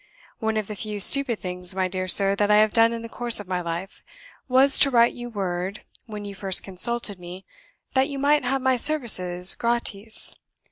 [0.39, 3.07] One of the few stupid things, my dear sir, that I have done in the
[3.07, 4.01] course of my life
[4.47, 7.45] was to write you word, when you first consulted me,
[7.93, 10.33] that you might have my services gratis.